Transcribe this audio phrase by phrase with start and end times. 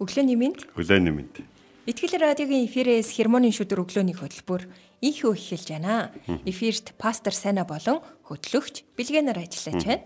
[0.00, 0.64] Өглөөний мэнд.
[0.80, 1.44] Өглөөний мэнд.
[1.84, 4.64] Итгэл радиогийн эфирээс хермоны шүдэр өглөөний хөтөлбөр
[5.04, 6.08] инхүү эхэлж байна.
[6.48, 10.00] Эфирт пастор Сайна болон хөтлөгч Билгэнаар ажиллаж байна.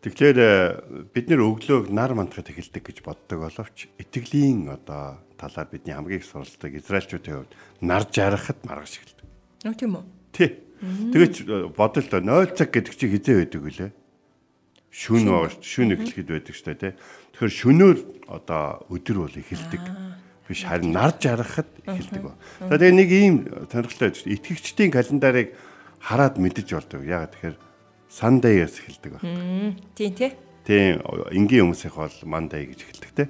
[0.00, 5.92] Тэгэхээр э, бид нэр өглөөг нар мандахад эхэлдэг гэж боддог боловч итгэлийн одоо талаар бидний
[5.92, 9.26] хамгийн их суралцдаг израилчуудын хувьд нар жаргахад маргаж эхэлдэг.
[9.66, 10.04] Үгүй тийм үү?
[10.32, 10.50] Тий.
[10.78, 13.90] Тэгэж э, бодол 0 цаг гэдэг чи хизээ байдаг үлээ.
[14.90, 15.28] Шүн.
[15.60, 16.92] Шүн эхлэхэд байдаг дээ, тий.
[17.36, 19.82] Тэгэхээр шөнөөр одоо өдөр бол эхэлдэг.
[20.48, 22.34] Биш харин нар жаргахад эхэлдэг ба.
[22.66, 23.34] За тэгээ нэг ийм
[23.68, 25.52] сонирхолтой байж итгэгчдийн календарыг
[26.00, 27.04] хараад мэдэж болдог.
[27.04, 27.56] Ягаад тэгэхээр
[28.08, 29.20] Sunday-ээс эхэлдэг ба.
[29.92, 30.32] Тийм тий.
[30.64, 33.24] Тийм энгийн хүмүүсийнх бол Monday гэж эхэлдэг те.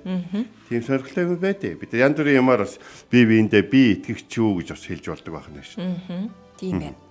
[0.70, 1.74] Тийм сонирхолтой юм байдэ.
[1.74, 2.78] Бид янз бүрийн юмар бас
[3.10, 6.30] би биэндээ би итгэгч юу гэж бас хэлж болдог байх нь шүү.
[6.58, 7.07] Тийм байна.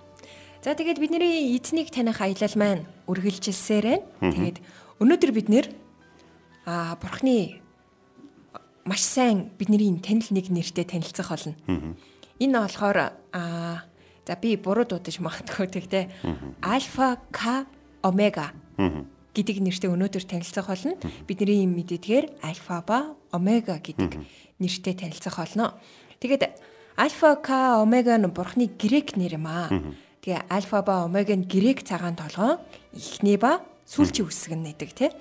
[0.58, 4.02] За тэгээд бидний эзнийг таних аялал маань үргэлжилсээр байна.
[4.34, 4.58] Тэгээд
[4.98, 5.66] өнөөдөр бид нэр
[6.66, 7.62] а бурхны
[8.82, 11.54] маш сайн бидний танил нэг нэртэй танилцах болно.
[12.42, 13.86] Энэ болохоор а
[14.26, 16.04] за би буруу дуудаж магадгүй тэгтээ
[16.66, 17.70] альфа к
[18.02, 18.50] омега
[19.38, 20.98] гэдэг нэртэй өнөөдөр танилцах болно.
[21.30, 24.26] Бидний юм мэдээдгээр альфа ба омега гэдэг
[24.58, 25.78] нэртэй танилцах болно.
[26.18, 26.50] Тэгээд
[26.98, 29.70] альфа к омега нь бурхны грек нэр юм аа.
[30.22, 32.58] Тэгээ альфа ба омега нь грек цагаан толгой
[32.92, 35.12] эхний ба сүүлчийн үсэг нь гэдэг тийм.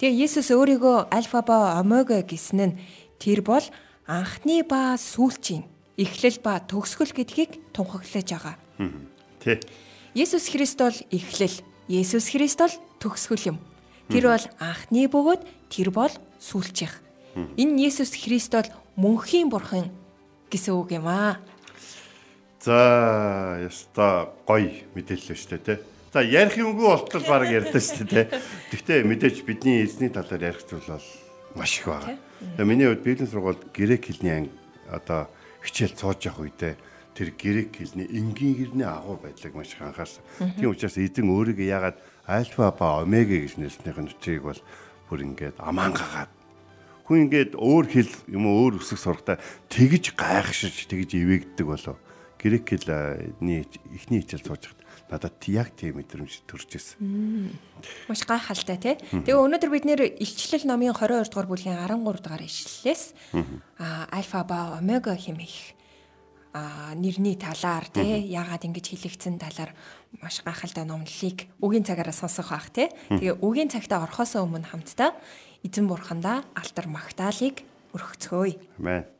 [0.00, 2.78] Тэгээ Есүс өөрийгөө альфа ба омега гэсэн нь
[3.20, 3.62] тэр бол
[4.08, 5.64] анхны ба сүүлчийн
[6.00, 8.56] эхлэл ба төгсгөл гэдгийг тунхаглаж байгаа.
[9.38, 9.60] Тэ.
[10.16, 11.56] Есүс Христ бол эхлэл,
[11.86, 13.58] Есүс Христ бол төгсгөл юм.
[14.10, 16.98] Тэр бол анхны бөгөөд тэр бол сүүлчийнх.
[17.54, 18.68] Энэ Есүс Христ бол
[18.98, 19.92] мөнхийн бурхан
[20.50, 21.38] гэсэн үг юм аа.
[22.60, 25.80] За, яста гоё мэдээлэл шүү дээ, тэ.
[26.12, 28.26] За ярих юмгүй болтол баг ярьдаа шүү дээ.
[28.68, 31.08] Гэхдээ мэдээж бидний эзний талаар ярих зүйл бол
[31.56, 32.20] маш их байна.
[32.60, 34.52] Тэгээ миний хувьд бизнес сургуульд грек хэлний анги
[34.92, 35.32] одоо
[35.64, 36.74] хичээл цоож явах үедээ
[37.16, 40.20] тэр грек хэлний энгийн гэрний агуу байдлыг маш их анхаарсан.
[40.60, 41.96] Тийм учраас эзэн өөрийгөө яагаад
[42.28, 44.60] альфа ба омега гэж нэрснийх нь үчиг бол
[45.08, 46.30] бүр ингээд аман гагаад
[47.08, 51.98] хүн ингээд өөр хэл юм уу өөр өсөх сурахтаа тэгж гайхшиж тэгж ивэгддэг болов.
[52.40, 54.72] Грек хэлний эхний хичээл явах
[55.12, 57.52] надад яг тийм мэдрэмж төрж ирсэн.
[58.08, 58.96] Маш гайхалтай тий.
[58.96, 63.02] Тэгээ өнөөдөр бид нэр илчлэл номын 22 дугаар бүлгийн 13 дугаар ишлэлээс
[63.76, 65.76] а альфа ба омега хэмээх
[66.56, 69.76] а нэрний талаар тий яагаад ингэж хэлэгдсэн талаар
[70.24, 72.88] маш гайхалтай номлолыг үгийн цагаараа сонсох бах тий.
[73.12, 75.12] Тэгээ үгийн цагтаа орхосоо өмнө хамтдаа
[75.60, 77.62] эзэн бурхандаа алтар магтаалыг
[77.92, 78.80] өргөцгөөе.
[78.80, 79.19] Амен.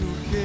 [0.00, 0.39] Бүх зүрхээрээ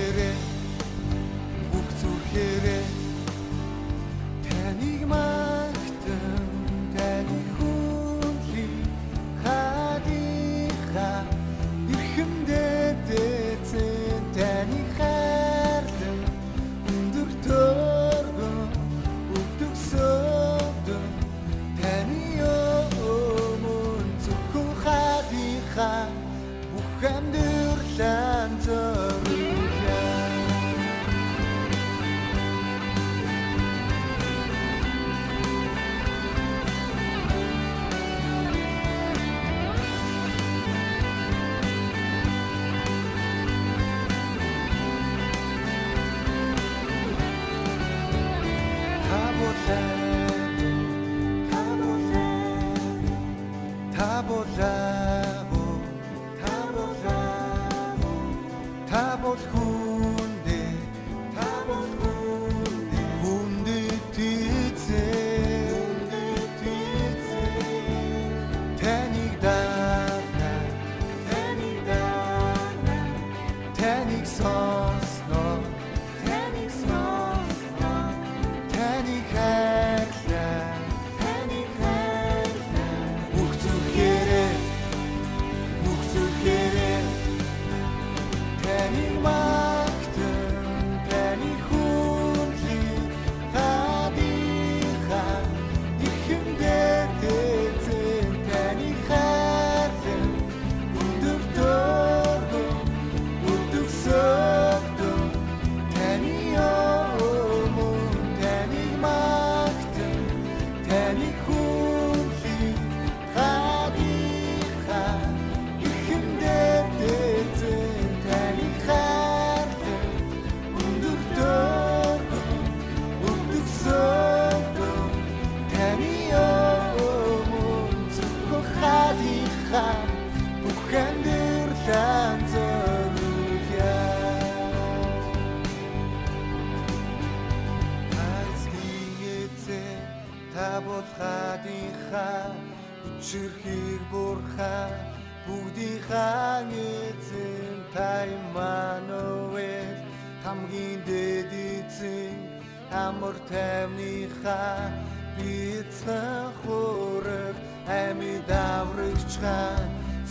[153.08, 154.90] амар тайвныхаа
[155.38, 157.56] бицэн хураг
[158.02, 159.78] ами даврагчгаа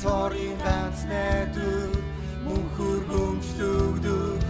[0.00, 1.92] цорын ганц найдвар
[2.44, 4.42] мөн хөргөмжлөгдөх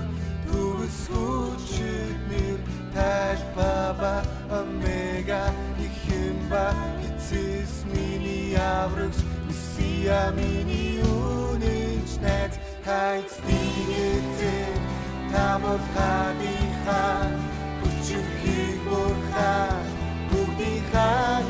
[0.47, 2.61] төгс хүчит нэр
[2.95, 4.15] тайл баба
[4.59, 5.45] омега
[5.87, 6.67] ихимба
[7.09, 12.55] эцэс миний аврагч месиа миний үнэнч найз.
[12.85, 14.69] Хайц дийэцээ
[15.33, 17.05] тамор хадиха
[18.05, 19.85] хүчрхийг бурхан
[20.29, 21.44] бүгдийнхаа эзэн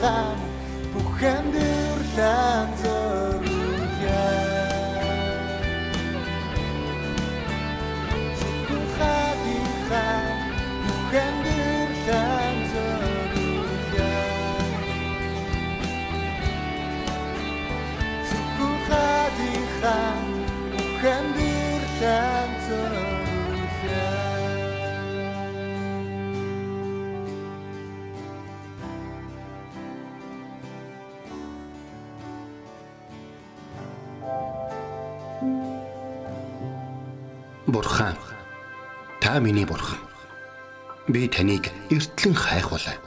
[0.00, 0.49] хадиха
[39.30, 39.98] та миний бурхан.
[41.06, 42.98] Би таныг эртлэн хайхвалаа.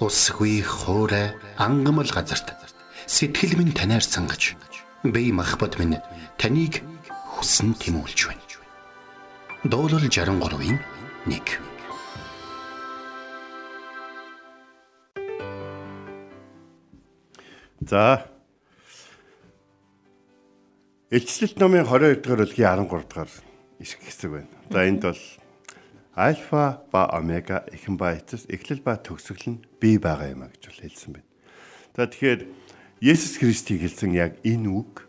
[0.00, 2.50] Усгүй хоорой ангамл газарт
[3.06, 4.56] сэтгэл минь танаар сангаж
[5.04, 6.02] би махбат минь
[6.34, 6.82] таныг
[7.30, 8.42] хүсн тимүүлж байна.
[9.62, 10.82] Дуулал 63-ийн
[11.26, 11.42] 1
[17.86, 18.26] За.
[21.14, 23.49] Илчлэлт номын 22 дугаар бүлгийн 13 дугаар
[23.80, 24.52] ишг хэсэг байна.
[24.68, 25.22] За энд бол
[26.14, 30.62] альфа ба омега эхэн ба эцэс эхлэл ба төгсгөл нь бий байгаа юм а гэж
[30.68, 31.28] бол хэлсэн байна.
[31.96, 32.40] За тэгэхээр
[33.00, 35.08] Есүс Христийг хэлсэн яг энэ үг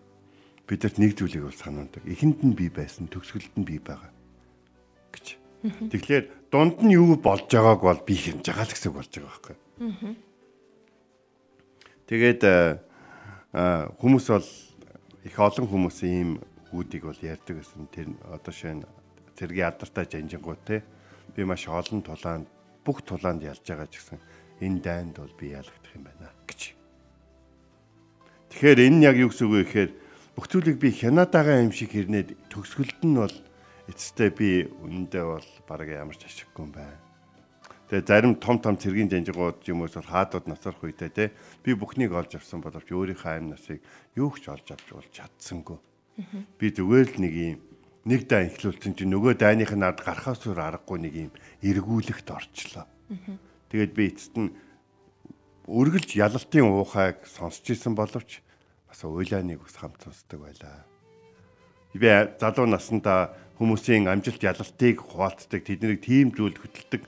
[0.63, 2.07] бидэрт нэг зүйлийг бол санаандаг.
[2.07, 4.15] Эхэнд нь бий байсан, төгсгөлд нь бий байгаа
[5.11, 5.35] гэж.
[5.91, 9.57] Тэгэхээр дунд нь юу болж байгааг бол би хэмж байгаа л гэсэн болж байгаа байхгүй.
[12.07, 12.41] Тэгээд
[13.51, 14.47] а хүмүүс бол
[15.27, 16.39] их олон хүмүүс ийм
[16.71, 18.87] үүдийг бол ярьдаг гэсэн тэр одоо шинэ
[19.35, 20.83] зэргийн алдартай жанжингууд те
[21.35, 22.47] би маш олон тулаанд
[22.85, 24.19] бүх тулаанд ялж байгаа ч гэсэн
[24.61, 26.75] энэ дайнд бол би ялагдах юм байна гэж.
[28.51, 29.91] Тэгэхээр энэ яг юу гэсэн үг вэ гэхээр
[30.35, 33.35] бүх зүйлийг би хянадагаа юм шиг хэрнээд төгсгөлд нь бол
[33.89, 36.99] эцэстээ би үнэндээ бол бараг ямар ч ашиггүй юм байна.
[37.91, 42.39] Тэгээ зарим том том цэргийн жанжигууд юм уус хаадууд насрах үедээ те би бүхнийг олж
[42.39, 43.83] авсан боловч өөрийнхөө амь насыг
[44.15, 45.90] юу ч олж авч бол чадсангүй.
[46.59, 47.59] Би зүгээр л нэг юм
[48.05, 52.89] нэг дай ихлүүлсэн чинь нөгөө дайных нь ард гарахаас өөр аргагүй нэг юм эргүүлэхт орчлоо.
[53.69, 54.49] Тэгээд би эцэст нь
[55.69, 58.41] үргэлж ялалтын уухайг сонсч исэн боловч
[58.89, 60.81] бас уйлааныг ус хамт сонсдог байлаа.
[61.93, 62.09] Би
[62.41, 67.05] залуу наснда хүмүүсийн амжилт ялалтыг хуваалцдаг тэднийг тийм зүйл хөтэлдэг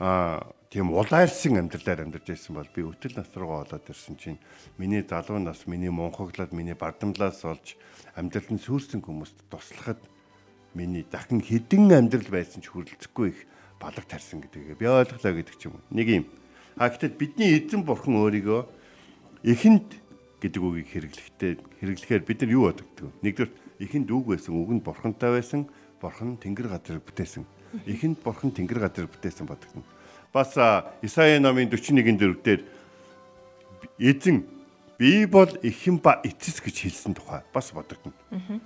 [0.00, 4.42] аа тийм улайлсан амьдралаар амьдарч байсан бол би өтөл нас руугаа олоод ирсэн чинь
[4.74, 7.78] миний залуу нас миний мунхаглаад миний бардамлаас олж
[8.18, 10.02] амьдралд нь сүрсэн хүмүүст туслахад
[10.74, 13.46] миний дахин хідэн амьдрал байсан ч хүрлцэхгүй их
[13.78, 15.86] балаг тарсан гэдгийг би ойлголоо гэдэг ч юм уу.
[15.94, 16.26] Нэг юм
[16.74, 18.66] А гэтэл бидний эзэн бурхан өөрийгөө
[19.46, 19.94] эхэнд
[20.42, 23.30] гэдэг үгийг хэрэглэхдээ хэрэглэхээр бид нар юу бодогддог вэ?
[23.30, 25.70] Нэгдүгээр эхэнд үг байсан, үг нь бурхантай байсан,
[26.02, 27.46] бурхан тэнгэр газрыг бүтээсэн.
[27.86, 29.86] Эхэнд бурхан тэнгэр газрыг бүтээсэн бодогдно.
[30.34, 30.58] Бас
[31.00, 32.66] Исаи номын 41-ийн дөрөвдөр
[34.02, 34.42] эзэн
[34.98, 38.10] би бол эхэн ба эцэс гэж хэлсэн тухай бас бодогдно.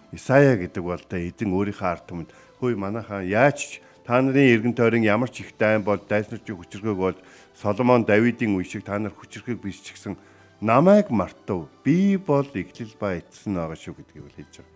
[0.09, 5.05] Исая гэдэг бол та эзэн өөрийнхөө ард түмэнд хөөе манайхаа яаж та нарын эргэн тойрон
[5.05, 7.17] ямар ч их дайн бол дайснарч хүчрхэг бол
[7.53, 10.17] Соломон Давидын үе шиг та нар хүчрхэг биш ч гэсэн
[10.65, 11.69] намайг мартав.
[11.85, 14.73] Би бол эхлэл ба эцсэн байгаа шүү гэдгийг хэлж байгаа.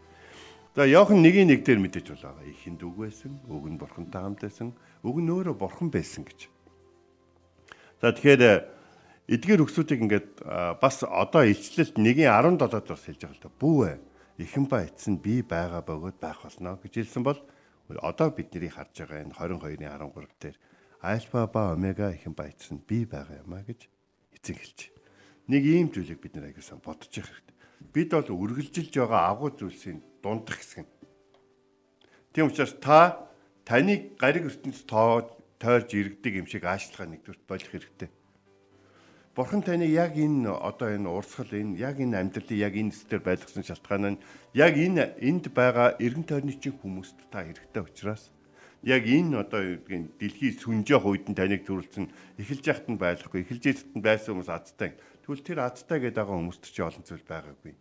[0.77, 2.53] За Иохан 1-ийн 1 дээр мэдээж бол байгаа.
[2.53, 6.53] Ихэнд үг байсан, үг нь бурхантай хамт байсан, үг нь өөрөө бурхан байсан гэж.
[8.03, 8.67] За тэгэхээр
[9.31, 10.31] эдгээр өгсүүдийг ингээд
[10.83, 13.51] бас одоо илчлэлт 1-ийн 17-д бас хэлж байгаа л да.
[13.63, 13.99] Бүү ээ.
[14.43, 17.39] Ихэн ба эцэн би байгаа бөгөөд байх болно гэж хэлсэн бол
[18.03, 20.57] одоо бидний харж байгаа энэ 22-ны 13 дээр
[20.99, 23.87] альфа ба омега ихэн баяцсан би байгаа юм а гэж
[24.35, 24.81] эзэн хэлж.
[25.47, 27.57] Нэг ийм зүйлийг бид нэр аяасан бодож явах хэрэгтэй.
[27.87, 30.91] Бид бол үргэлжилж байгаа агуу зүйлсийн дундах хэсэг нь.
[32.35, 33.31] Тийм учраас та
[33.63, 35.27] таны гариг ертөнц тоо
[35.63, 38.11] тойрж иргэдэг юм шиг аашлахаа нэгдүгээр болох хэрэгтэй.
[39.33, 43.65] Бурхан таны яг энэ одоо энэ урсгал энэ яг энэ амьдралын яг энэ зэтэр байлгасан
[43.65, 48.29] шалтгаан нь яг энэ энд байгаа эргэн тойрны чинь хүмүүст та хэрэгтэй учраас
[48.83, 52.11] яг энэ одоо юу гэдгийг дэлхий сүнжээх үед нь таныг төрүүлсэн
[52.43, 54.91] эхэлж яхад нь байхгүй эхэлж яхад нь байсан хүмүүс азтай.
[55.25, 57.75] Тэгвэл тэр азтай гэдэг байгаа хүмүүст чи олон зүйл байгаагүй.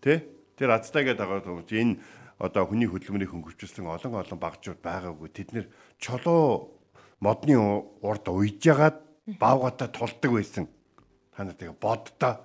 [0.00, 0.14] Тэ?
[0.54, 1.98] Тэр азтай гэдэг байгаа хүмүүс энэ
[2.38, 5.28] одоо хүний хөдөлмөрийг хөнгөвчлсөн олон олон багжууд байгаагүй.
[5.30, 5.66] Тэд нэр
[6.02, 6.74] чолоо
[7.22, 7.54] модны
[8.02, 8.98] урд уйж ягаад
[9.38, 10.66] баавгатаа тулдаг байсан.
[11.34, 12.42] Та нар тэгээ боддоо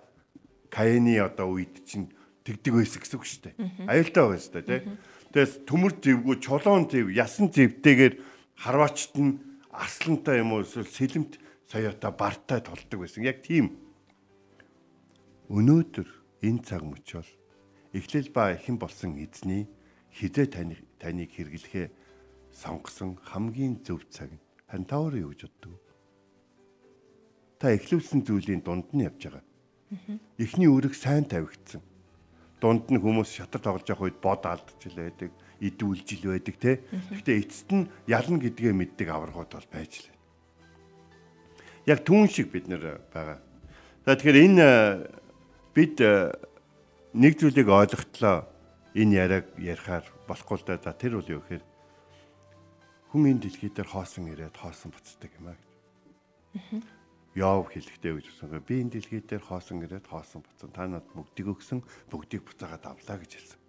[0.69, 2.13] Каины одоо үед чинь
[2.45, 3.55] тэгдэг байсан гэсэн үг шүү дээ.
[3.89, 4.85] Аюултай байсан шүү дээ, тэ?
[5.33, 8.13] Тэгээс төмөр зэвгүй чулуун зэв, ясан зэвтэйгээр
[8.53, 9.41] харваачт нь
[9.73, 13.25] арслантай юм уу эсвэл сэлэмт соёотой бартай толдог байсан.
[13.25, 13.81] Яг тийм.
[15.49, 16.09] Өнөөдөр
[16.45, 17.25] энэ цаг мөчөл
[17.93, 19.65] эхлэл ба эхэн болсон эзний
[20.13, 21.87] хизээ таны таныг хэрэглэхээ
[22.51, 25.81] сонгосон хамгийн зөв цаг нь харин та өөрөө юу гэж боддог?
[27.59, 29.43] Та эхлүүлсэн зүйлийн дунд нь явж байгаа.
[30.37, 31.81] Эхний өрөг сайн тавигдсан
[32.59, 35.31] дунд нь хүмүүс шатар тоглож явах үед бод алдчихл байдаг,
[35.63, 36.83] идүүлж ил байдаг те.
[36.91, 40.15] Гэхдээ эцэст нь ялна гэдгээ мэддэг аврагууд бол байж лээ.
[41.87, 43.39] Яг түүн шиг бид нэр байгаа.
[44.03, 44.67] За тэгэхээр энэ
[45.71, 45.95] бид
[47.15, 48.43] нэг зүйлийг ойлгохтлоо
[48.95, 50.77] энэ яриаг ярихаар болохгүй л да.
[50.81, 51.63] За тэр бол юу гэхээр
[53.13, 55.69] хүн энэ дэлхий дээр хоосон ирээд хоосон буцдаг юм аа гэж.
[57.37, 58.61] Яов хэлэхдээ гэж үсэн.
[58.65, 60.69] Би энэ дэлхий дээр хоосон ирээд хоосон буцсан.
[60.73, 63.59] Та надад бүгдийг өгсөн, бүгдийг буцаагаад авлаа гэж хэлсэн.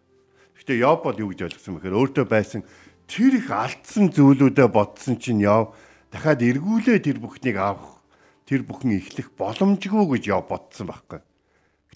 [0.56, 2.60] Гэхдээ Яов бол юу гэж ойлгосон бэхээр өөртөө байсан
[3.08, 5.72] тэр их алдсан зүйлүүдэд бодсон чинь Яов
[6.12, 8.04] дахиад эргүүлээ тэр бүхнийг авах,
[8.44, 11.20] тэр бүхэн эхлэх боломжгүй гэж Яов бодсон байхгүй.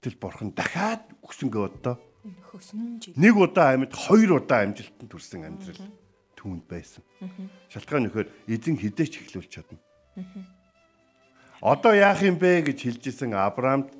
[0.00, 5.82] Гэтэл бурхан дахиад өгсөнгөө одоо Нэг удаа амьд хоёр удаа амжилтанд хүрсэн амьдрал
[6.40, 7.04] түүнд байсан.
[7.68, 9.80] Шалтгаан нөхөр эзэн хідээч эхлүүлж чадна.
[11.60, 13.92] Одоо яах юм бэ гэж хэлж исэн Авраамд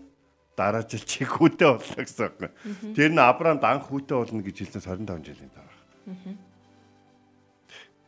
[0.56, 2.52] дараа жил чи хүүтэй боллоо гэсэн үг.
[2.96, 5.80] Тэр нь Авраамд анх хүүтэй болно гэж хэлсэн 25 жилийн дараа.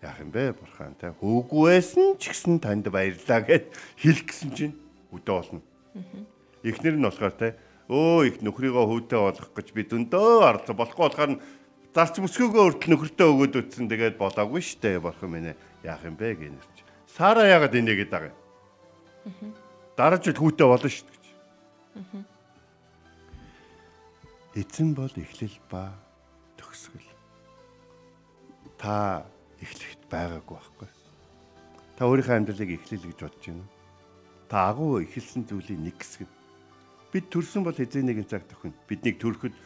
[0.04, 4.74] Яах юм бэ бурхан те хөөгүйсэн ч гэсэн танд баярлаа гэд хэлэх гэсэн чинь
[5.12, 5.60] хүүтэй болно.
[6.60, 7.56] Эхнэр нь болохоор те
[7.86, 11.42] өө их нөхрийгөө хүүтэй болгох гэж би дөндөө оролцоо болохгүй болохоор нь
[11.94, 15.54] зарч мөсгөөгөө өртөл нөхөртөө өгөөд үтсэн тэгээд болоогүй штэ бурхан минь
[15.86, 16.76] яах юм бэ гэнэрч.
[17.06, 19.54] Сара яагаад инегээд байгаа юм?
[19.96, 21.24] Дараа жил хүүтэй болно штэ гэж.
[24.60, 25.94] Эзэн бол эхлэл ба
[26.60, 27.08] төгсгөл.
[28.76, 29.24] Та
[29.62, 30.88] эхлэхэд байгаагүй байхгүй.
[31.96, 33.64] Та өөрийнхөө амьдралыг эхлэл гэж бодож байна.
[34.52, 36.28] Та агуу эхэлсэн зүйлийн нэг хэсэг
[37.16, 39.56] бид төрсөн бол хэзээ нэгэн цаг төхөн биднийг төрөхөд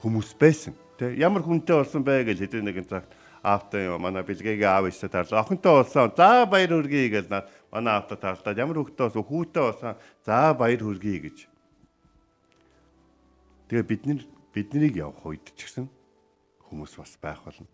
[0.00, 0.72] хүмүүс байсан.
[0.96, 3.12] Тий ямар хүнтэй болсон бэ гэж хэзээ нэгэн цагт
[3.44, 5.44] аавтай манай бэлгээгээ аав иштэй тарлаа.
[5.44, 6.08] Охинтой болсон.
[6.16, 8.56] За баяр хүргэе гэж манай аавтай тарлаа.
[8.56, 9.28] Ямар хөвгтэй болсон?
[9.28, 9.92] Хүүтэй болсон.
[10.24, 11.38] За баяр хүргэе гэж.
[13.68, 14.20] Тэгээ бид нар
[14.56, 15.92] биднийг явах үед ч гэсэн
[16.72, 17.68] хүмүүс бас байх болно.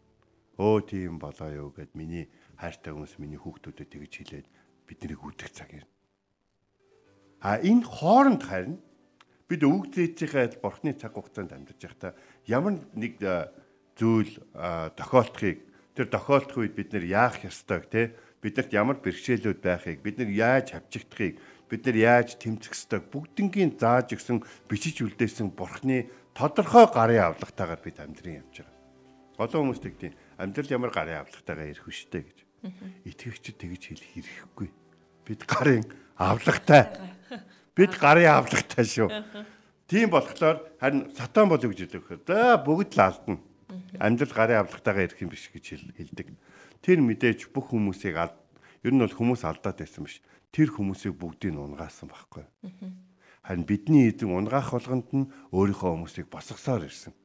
[0.58, 2.26] Өө тийм болоо юу гэд миний
[2.58, 4.46] хайртай хүмүүс миний хүүхдүүдэд тэгж хэлээд
[4.90, 5.86] биднийг үдэх цаг юм.
[7.38, 8.82] А энэ хооронд харин
[9.50, 12.14] бид өвөг зээжийнхээ адил бурхны цаг хугацаанд амьдарч байхдаа
[12.46, 13.50] ямар нэг э,
[13.98, 15.58] зүйл э, тохиолдохыг
[15.98, 20.78] тэр тохиолдох үед бид нэр яах ёстойг те биднэрт ямар бэрхшээлүүд байхыг бид нар яаж
[20.78, 21.34] хавчигдахыг
[21.66, 24.38] бид нар яаж тэмцэх ёстойг бүгднгийн зааж өгсөн
[24.70, 28.78] бичиж үлдээсэн бурхны тодорхой гарын авлагтайгаар бид амьдрын явж байгаа.
[29.42, 32.38] Олон хүмүүс тэгдэв амьдрал ямар гарын авлагтайгаа ирэх вүштэй гэж.
[33.04, 34.68] Итгэгчд тэгж хэлэх хэрэггүй.
[35.26, 35.84] Бид гарын
[36.16, 36.86] авлагтай
[37.80, 39.08] Бид гарын авлагтай шүү.
[39.88, 42.28] Тийм болохоор харин сатан болов гэж хэлдэг.
[42.28, 43.40] За бүгд л алдна.
[43.96, 46.36] Амьдрал гарын авлагтайгаа ирэх юм биш гэж хэлдэг.
[46.84, 48.36] Тэр мэдээж бүх хүмүүсийг алд.
[48.84, 50.20] Ер нь бол хүмүүс алдаад байсан биш.
[50.52, 52.44] Тэр хүмүүсийг бүгдийг унгаасан байхгүй.
[53.48, 57.16] Харин бидний эзэн унгаах болгонд нь өөрийнхөө хүмүүсийг босгосоор ирсэн.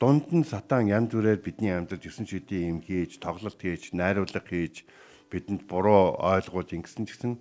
[0.00, 4.88] Дунд нь сатан янз бүрээр бидний амьдралд 9 шидийн юм хийж, тоглолт хийж, найруулга хийж,
[5.28, 7.32] бидэнд буруу ойлгуулж ингэсэн гэсэн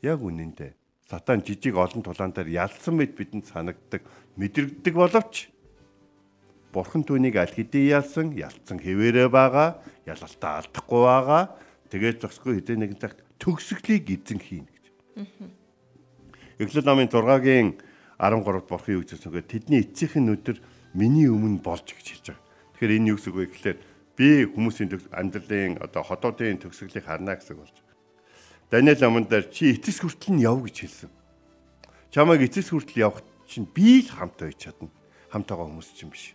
[0.00, 0.72] яг үнэндээ
[1.12, 4.00] сатан жижиг олон тулаан дээр ялсан мэд бидэнд санагддаг
[4.40, 5.52] мэдрэгдэг боловч
[6.72, 11.42] бурхан түүнийг аль хэдийн ялсан ялцсан хэвээрээ байгаа ялалтаа алдахгүй байгаа
[11.92, 14.84] тэгээд зогсгүй хэдэн нэгэн цагт төгсгөлийг эзэн хийнэ гэж.
[16.64, 17.76] Эхлэл намын 6-гийн
[18.16, 19.44] 13-д бурхан юу гэж хэлсэн бэ?
[19.44, 20.56] Тэдний эцсийнхэн өдөр
[20.96, 22.44] миний өмнө болж гэж хэлж байгаа.
[22.80, 23.78] Тэгэхээр энэ юу гэсэн үг вэ гэхлээр
[24.16, 27.81] би хүмүүсийн амьдралын одоо хотоодын төгсгөлийг харна гэсэн болж
[28.72, 31.12] Даниэл аманд дээр чи эцэс хүртэл нь яв гэж хэлсэн.
[32.08, 34.88] Чамайг эцэс хүртэл явах чинь би л хамт байж чадна.
[35.28, 36.32] Хамт байгаа хүмүүс чинь биш.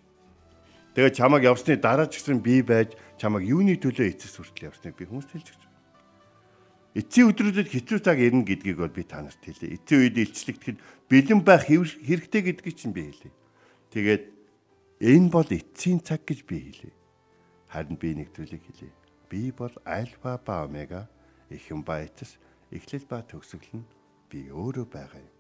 [0.94, 5.10] Тэгээд чамайг явсны дараа ч гэсэн би байж чамайг юуны төлөө эцэс хүртэл явсныг би
[5.10, 5.64] хүмүүст хэлж өгч.
[7.02, 9.74] Эцсийн өдрүүдэд хэцүү цаг ирнэ гэдгийг бол би та нарт хэлье.
[9.74, 10.78] Эцсийн үед илчлэгдэхэд
[11.10, 13.34] бэлэн байх хэрэгтэй гэдгийг чинь би хэлье.
[13.90, 14.24] Тэгээд
[15.02, 16.94] энэ бол эцсийн цаг гэж би хэлье.
[17.74, 18.94] Харин би нэг зүйлийг хэлье.
[19.26, 21.10] Би бол альфа ба омега
[21.50, 22.36] эхэн ба эцэс
[22.72, 23.88] эхлэл ба төгсгөл нь
[24.28, 25.32] би өөрөө байгаа юм.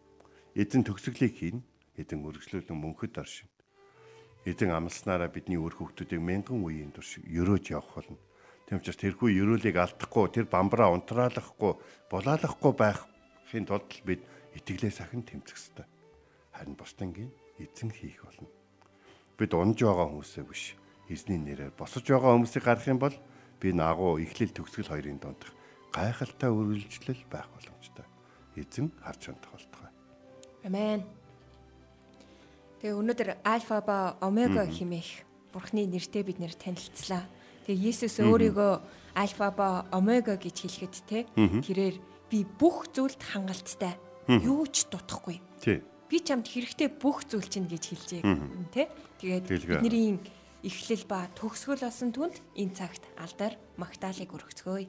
[0.55, 1.59] Эзэн төгсгөлийг хийн,
[1.99, 3.51] эзэн үргэлжлүүлэн мөнхөд оршин.
[4.47, 8.19] Эзэн амласнараа бидний үр хөвгтүүдийг мянган үеийн турш өрөөж явах болно.
[8.67, 11.73] Тэм учраас тэрхүү өрөөлийг алдахгүй, тэр бамбараа унтраалахгүй,
[12.07, 14.23] булаалахгүй байхын тулд бид
[14.55, 15.87] итгэлээ сахин тэмцэх ёстой.
[16.55, 18.47] Харин бусдангийн эзэн хийх болно.
[19.35, 20.75] Бид унж байгаа хүмүүсээ биш,
[21.11, 23.15] эзний нэрээр босож байгаа хүмүүсийг гарах юм бол
[23.59, 25.56] би наагуу эхлэл төгсгөл хоёрын дондох
[25.97, 28.05] гайхалтай үргэлжлэл байх боломжтой.
[28.53, 29.91] Эзэн харж хандах болтугай.
[30.69, 31.01] Амен.
[32.77, 37.25] Тэгээ өнөөдөр альфа ба омега хэмээх Бурхны нэртэй бид нэр танилцлаа.
[37.65, 38.73] Тэгээ Есүс өөрийгөө
[39.17, 41.97] альфа ба омега гэж хэлэхэд те тэрээр
[42.29, 43.97] би бүх зүйлд хангалттай.
[44.29, 45.41] Юу ч дутхгүй.
[45.63, 45.81] Тий.
[46.05, 48.21] Би чамд хэрэгтэй бүх зүйл чинь гэж хэлжээ
[48.69, 48.85] те.
[49.17, 50.21] Тэгээд бидний
[50.61, 54.85] эхлэл ба төгсгөл болсон түнд энэ цагт алдар магтаалыг өргөцгөөе.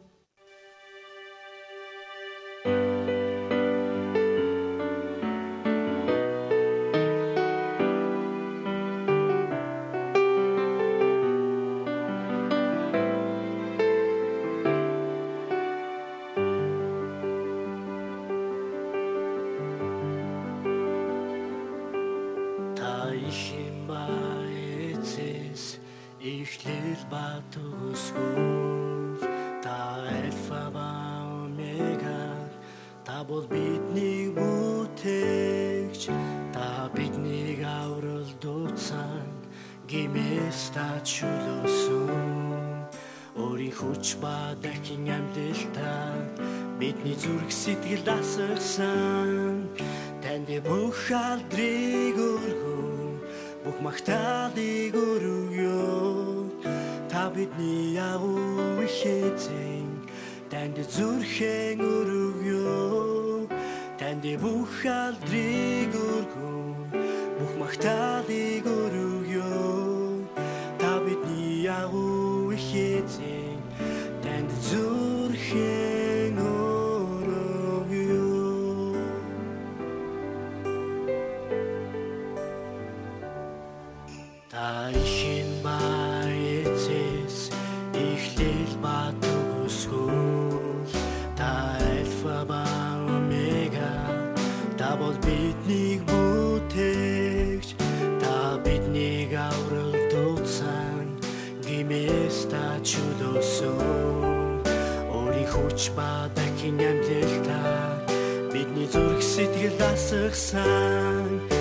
[53.88, 55.88] Магтаалыг өргөё
[57.08, 59.88] та бидний агуу их эзэн
[60.52, 63.48] танд зүрхэн өргөё
[64.00, 66.07] танд бүх алдрыг өргөн
[105.78, 108.02] хүч ба дахин амьдлалтаа
[108.50, 111.57] бидний зүрх сэтгэл дасгсан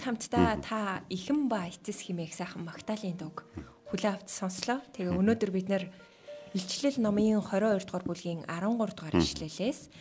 [0.00, 3.44] бид хамтдаа та ихэн ба эцэс химээх сайхан магтаалын дуг
[3.92, 4.80] хүлээ авч сонслоо.
[4.96, 5.92] Тэгээ өнөөдөр бид нэр
[6.56, 9.92] Илчлэл номын 22 дугаар бүлгийн 13 дугаар ишлэлээс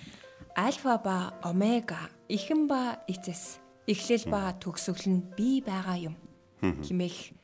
[0.55, 3.59] альфа ба омега ихэн ба эцэс
[3.91, 6.15] эхлэл ба төгсгөл нь би байгаа юм
[6.63, 7.35] химээх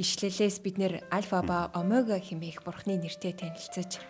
[0.00, 4.00] ишлэлээс бид нэр альфа ба омега химээх бурхны нэртэй танилцаж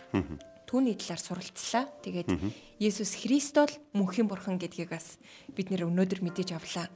[0.70, 1.90] түүний талаар суралцлаа.
[2.06, 2.30] Тэгээд
[2.78, 5.18] Есүс Христол мөнхийн бурхан гэдгийг бас
[5.50, 6.88] бид нэр өнөөдөр мэдэж авлаа.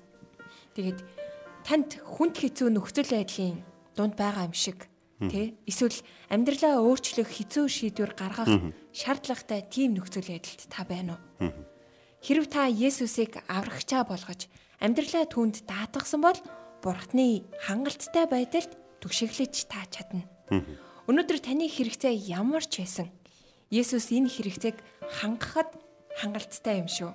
[0.76, 1.00] Тэгээд
[1.64, 3.64] танд хүнд хэцүү нөхцөл байдлын
[3.96, 4.84] дунд байгаа юм шиг
[5.32, 5.96] тий эсвэл
[6.28, 8.52] амьдралаа өөрчлөх хэцүү шийдвэр гаргах
[8.92, 11.48] шаардлагатай тийм нөхцөл байдалд та байна уу?
[12.20, 16.36] Хэрв та Есүсийг аврагчаа болгож амьдралаа түүнд даатгсан бол
[16.84, 20.28] Бурхны хангалттай байдалд түшиглэж та чадна.
[21.08, 23.08] Өнөөдөр таны хэрэгцээ ямар ч байсан
[23.72, 24.76] Есүс энэ хэрэгцээг
[25.24, 25.72] хангахад
[26.20, 27.10] хангалттай юм шүү.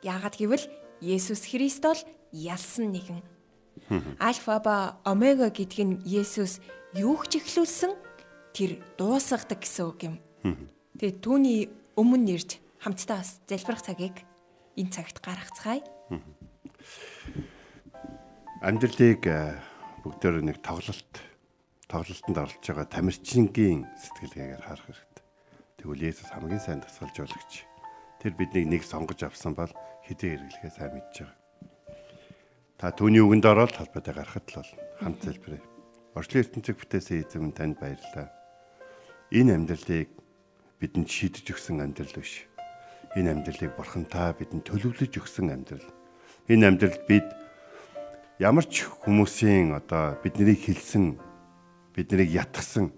[0.00, 0.64] Яагаад гэвэл
[1.00, 1.98] Есүс Христол
[2.30, 3.22] ялсан нэгэн.
[4.20, 6.60] Альфа ба омега гэдэг нь Есүс
[6.94, 7.94] юу ч ихлүүлсэн
[8.54, 10.16] тэр дуусгадаг гэсэн үг юм.
[10.98, 11.60] Тэгээ түүний
[11.98, 14.22] өмнө нэрж хамтдаа бас залбирах цагийг
[14.78, 15.82] энэ цагт гаргацгаая.
[18.64, 19.60] амьдралыг э,
[20.00, 21.12] бүгдээр нэг тоглолт
[21.84, 25.24] тоглолтод оролцож байгаа тамирчингийн сэтгэлгээгээр харах хэрэгтэй.
[25.76, 27.68] Тэгвэл Есүс хамгийн сайн тасгалжуулагч.
[28.24, 29.68] Тэр биднийг нэг сонгож авсан бол
[30.04, 31.38] хэдий хэрэглэхээ сайн мэдж байгаа.
[32.78, 34.60] Та түүний үгэнд ороод талбайдаа гарахад л
[35.00, 35.62] хамт залбирая.
[36.12, 38.28] Орчлын ертөнцөг бүтээсэн эзэм танд баярлалаа.
[39.32, 40.12] Энэ амьдралыг
[40.78, 42.44] бидэнд шийдэж өгсөн амьдрал биш.
[43.16, 45.88] Энэ амьдралыг бурхан та бидэнд төлөвлөж өгсөн амьдрал.
[46.52, 47.24] Энэ амьдралд бид
[48.36, 51.16] ямар ч хүмүүсийн одоо биднийг хэлсэн
[51.96, 52.92] биднийг ятгсан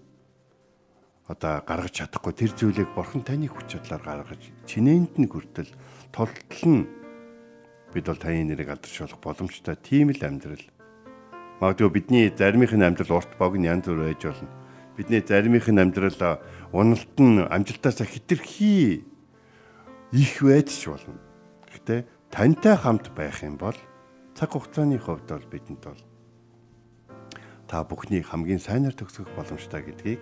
[1.29, 5.69] одоо гаргаж чадахгүй тэр зүйлийг бурхан таны хүч чадлаар гаргаж чинээнд нь хүртэл
[6.09, 6.96] тултал нь
[7.97, 10.61] бид бол таны нэрийг алдаршуулах боломжтой тийм л амьдрал.
[11.57, 14.53] Магадгүй бидний заримынх нь амьдрал урт богн янз бүр байж болно.
[14.93, 16.37] Бидний заримынх нь амьдрал
[16.69, 19.01] уналт нь амжилтаас хитрхи
[20.13, 21.17] их байж ч болно.
[21.73, 23.73] Гэхдээ тантай хамт байх юм бол
[24.37, 26.01] цаг хугацааны хувьд бол бидэнд бол
[27.65, 30.21] та бүхний хамгийн сайнаар төгсгөх боломжтой гэдгийг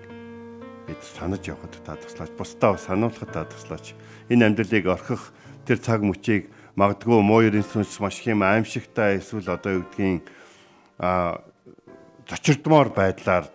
[0.87, 2.31] бид санаж явахад та туслаач.
[2.39, 3.91] Бусдаа сануулахад та туслаач.
[4.31, 5.35] Энэ амьдралыг орхих
[5.67, 8.43] тэр цаг мөчийг магадгүй муу ерэн сүнс маш их юм.
[8.43, 10.27] Аимшигтай эсвэл одоо юу гэдгийг
[10.99, 11.39] а
[12.27, 13.47] зочирдмоор байдлаар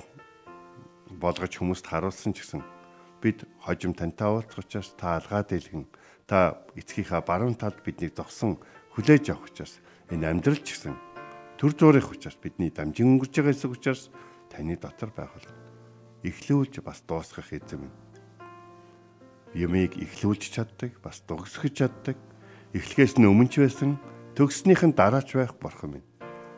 [1.20, 2.64] болгож хүмүүст харуулсан ч гэсэн
[3.20, 5.84] бид хожим тантай уулзах учраас та алгаа дэлгэн
[6.24, 8.56] та эцгийнхаа баруун талд биднийг зогсон
[8.96, 9.76] хүлээж авах учраас
[10.08, 10.96] энэ амьдрал ч гэсэн
[11.60, 14.08] төр зуурих учраас бидний дамжин өнгөрч байгаа хэсэг учраас
[14.48, 15.48] таны дотор байх бол
[16.24, 17.84] эхлүүлж бас дуусгах эзэм
[19.52, 22.16] юмыг эхлүүлж чаддаг бас дугсгэж чаддаг
[22.74, 23.98] эхлэхээс нь өмнө ч байсан
[24.38, 26.06] төгснийх нь дараач байх бурхан минь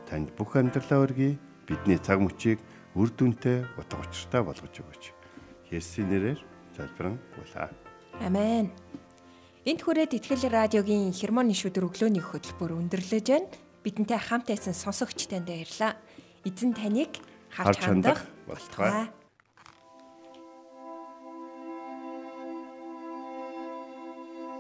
[0.05, 2.61] танд бүх амьдралаа өргөе бидний цаг мөчийг
[2.93, 5.05] үр дүнтэй утга учиртай болгож өгөөч
[5.73, 6.41] Есүсийн нэрээр
[6.77, 7.73] залбирэн гуйлаа
[8.21, 8.69] Амен.
[9.65, 13.49] Энт хүрээд Итгэл радиогийн хермоны шүдэр өглөөний хөтөлбөр өндөрлөж байна.
[13.81, 15.97] Бидэнтэй хамт байсан сонсогч танд баярлалаа.
[16.45, 17.17] Эзэн таныг
[17.49, 19.09] харж хандах болтугай.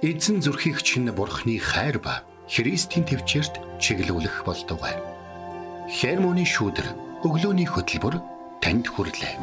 [0.03, 4.99] Эзэн зүрхийг чинь бурхны хайр ба Христийн төвчөрт чиглүүлэх болтугай.
[5.87, 8.19] Хермоны шүүдэр өглөөний хөтөлбөр
[8.59, 9.39] танд хүрэлээ.